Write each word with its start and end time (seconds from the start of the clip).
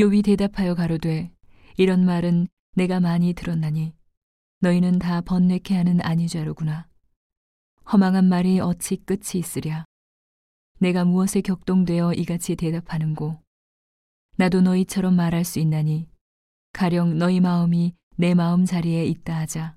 요비 0.00 0.22
대답하여 0.22 0.76
가로되 0.76 1.32
이런 1.76 2.04
말은 2.04 2.46
내가 2.74 3.00
많이 3.00 3.32
들었나니 3.32 3.94
너희는 4.60 5.00
다 5.00 5.20
번뇌케 5.20 5.74
하는 5.74 6.00
아니좌로구나. 6.00 6.86
허망한 7.92 8.26
말이 8.26 8.60
어찌 8.60 8.94
끝이 8.94 9.40
있으랴. 9.40 9.84
내가 10.78 11.04
무엇에 11.04 11.40
격동되어 11.40 12.12
이같이 12.12 12.54
대답하는고 12.54 13.42
나도 14.36 14.60
너희처럼 14.60 15.16
말할 15.16 15.44
수 15.44 15.58
있나니 15.58 16.08
가령 16.72 17.18
너희 17.18 17.40
마음이 17.40 17.96
내 18.14 18.34
마음 18.34 18.64
자리에 18.66 19.04
있다 19.04 19.36
하자 19.36 19.76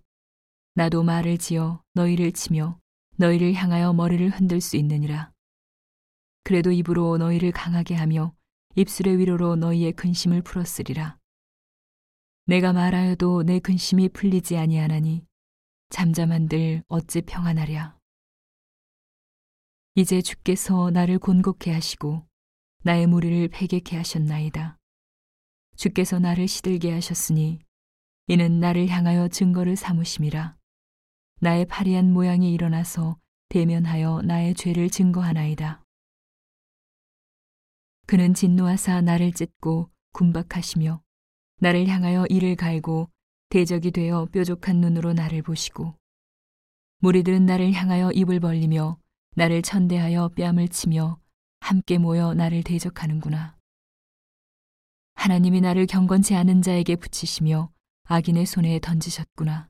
나도 0.76 1.02
말을 1.02 1.40
지어 1.40 1.82
너희를 1.96 2.32
치며 2.34 2.78
너희를 3.16 3.54
향하여 3.56 3.92
머리를 3.94 4.30
흔들 4.30 4.62
수 4.62 4.78
있느니라. 4.78 5.32
그래도 6.44 6.72
입으로 6.72 7.18
너희를 7.18 7.52
강하게 7.52 7.96
하며 7.96 8.36
입술의 8.76 9.18
위로로 9.20 9.56
너희의 9.58 9.94
근심을 9.94 10.42
풀었으리라. 10.42 11.18
내가 12.46 12.74
말하여도 12.74 13.44
내 13.44 13.60
근심이 13.60 14.10
풀리지 14.10 14.58
아니하나니 14.58 15.26
잠잠한들 15.90 16.84
어찌 16.88 17.22
평안하랴. 17.22 17.98
이제 19.96 20.22
주께서 20.22 20.90
나를 20.90 21.20
곤곡해 21.20 21.74
하시고 21.74 22.26
나의 22.84 23.08
무리를 23.08 23.50
패게케 23.50 23.98
하셨나이다. 23.98 24.78
주께서 25.76 26.20
나를 26.20 26.48
시들게 26.48 26.94
하셨으니 26.94 27.60
이는 28.28 28.60
나를 28.60 28.88
향하여 28.88 29.28
증거를 29.28 29.76
삼으심이라. 29.76 30.56
나의 31.42 31.66
파리한 31.66 32.14
모양이 32.14 32.54
일어나서 32.54 33.20
대면하여 33.50 34.22
나의 34.22 34.54
죄를 34.56 34.90
증거하나이다. 34.90 35.84
그는 38.12 38.34
진노하사 38.34 39.00
나를 39.00 39.32
찢고 39.32 39.90
군박하시며 40.12 41.02
나를 41.62 41.88
향하여 41.88 42.26
이를 42.26 42.58
갈고 42.58 43.10
대적이 43.48 43.92
되어 43.92 44.26
뾰족한 44.26 44.82
눈으로 44.82 45.14
나를 45.14 45.42
보시고 45.42 45.96
무리들은 46.98 47.46
나를 47.46 47.72
향하여 47.72 48.12
입을 48.12 48.42
벌리며 48.42 48.98
나를 49.38 49.62
천대하여 49.62 50.28
뺨을 50.36 50.68
치며 50.68 51.22
함께 51.62 51.98
모여 51.98 52.34
나를 52.34 52.64
대적하는구나. 52.64 53.58
하나님이 55.14 55.62
나를 55.62 55.86
경건치 55.86 56.36
않은 56.36 56.64
자에게 56.64 56.98
붙이시며 56.98 57.72
악인의 58.04 58.46
손에 58.46 58.80
던지셨구나. 58.80 59.70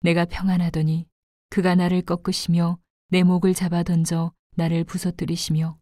내가 0.00 0.24
평안하더니 0.24 1.06
그가 1.50 1.76
나를 1.76 2.02
꺾으시며 2.02 2.80
내 3.10 3.22
목을 3.22 3.54
잡아 3.54 3.84
던져 3.84 4.32
나를 4.56 4.82
부서뜨리시며 4.82 5.78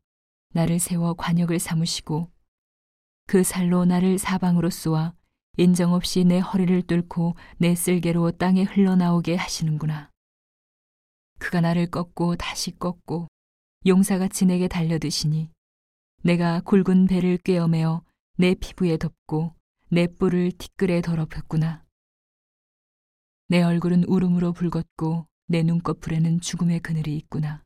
나를 0.52 0.78
세워 0.78 1.14
관역을 1.14 1.58
삼으시고 1.58 2.30
그 3.26 3.42
살로 3.42 3.84
나를 3.84 4.18
사방으로 4.18 4.70
쏘아 4.70 5.14
인정 5.56 5.92
없이 5.92 6.24
내 6.24 6.38
허리를 6.38 6.82
뚫고 6.82 7.36
내 7.58 7.74
쓸개로 7.74 8.32
땅에 8.32 8.62
흘러나오게 8.62 9.36
하시는구나. 9.36 10.10
그가 11.38 11.60
나를 11.60 11.90
꺾고 11.90 12.36
다시 12.36 12.78
꺾고 12.78 13.28
용사같이 13.86 14.46
내게 14.46 14.68
달려드시니 14.68 15.50
내가 16.22 16.60
굵은 16.60 17.06
배를 17.06 17.38
꿰어매어 17.38 18.02
내 18.36 18.54
피부에 18.54 18.96
덮고 18.96 19.54
내 19.88 20.06
뿔을 20.06 20.52
티끌에 20.52 21.00
더럽혔구나. 21.02 21.84
내 23.48 23.62
얼굴은 23.62 24.04
울음으로 24.04 24.52
붉었고 24.52 25.26
내 25.48 25.62
눈꺼풀에는 25.62 26.40
죽음의 26.40 26.80
그늘이 26.80 27.16
있구나. 27.16 27.62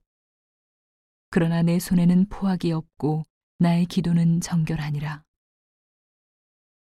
그러나 1.36 1.60
내 1.60 1.78
손에는 1.78 2.30
포악이 2.30 2.72
없고 2.72 3.24
나의 3.58 3.84
기도는 3.84 4.40
정결하니라. 4.40 5.22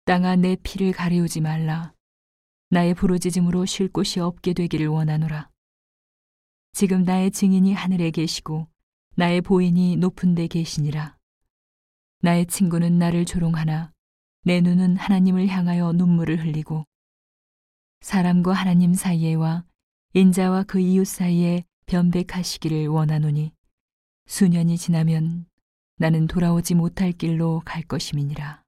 땅아 0.04 0.36
내 0.36 0.54
피를 0.62 0.92
가리우지 0.92 1.40
말라. 1.40 1.92
나의 2.70 2.94
부르짖음으로 2.94 3.66
쉴 3.66 3.88
곳이 3.88 4.20
없게 4.20 4.52
되기를 4.52 4.86
원하노라. 4.86 5.50
지금 6.74 7.02
나의 7.02 7.32
증인이 7.32 7.74
하늘에 7.74 8.12
계시고 8.12 8.68
나의 9.16 9.40
보인이 9.40 9.96
높은 9.96 10.36
데 10.36 10.46
계시니라. 10.46 11.16
나의 12.20 12.46
친구는 12.46 13.00
나를 13.00 13.24
조롱하나 13.24 13.92
내 14.44 14.60
눈은 14.60 14.96
하나님을 14.96 15.48
향하여 15.48 15.92
눈물을 15.92 16.44
흘리고 16.44 16.84
사람과 18.00 18.52
하나님 18.52 18.94
사이에와 18.94 19.64
인자와 20.12 20.62
그 20.68 20.78
이웃 20.78 21.04
사이에 21.04 21.64
변백하시기를 21.86 22.86
원하노니 22.86 23.55
수년이 24.26 24.76
지나면 24.76 25.46
나는 25.96 26.26
돌아오지 26.26 26.74
못할 26.74 27.12
길로 27.12 27.62
갈 27.64 27.82
것임이니라. 27.82 28.65